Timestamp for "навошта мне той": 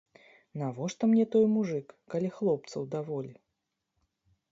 0.59-1.45